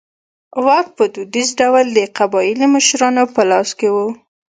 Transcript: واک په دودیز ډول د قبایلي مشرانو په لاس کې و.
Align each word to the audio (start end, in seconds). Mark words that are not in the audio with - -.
واک 0.65 0.87
په 0.97 1.03
دودیز 1.13 1.49
ډول 1.59 1.85
د 1.97 1.99
قبایلي 2.17 2.67
مشرانو 2.75 3.23
په 3.33 3.41
لاس 3.49 3.69
کې 3.79 3.89
و. 3.95 3.97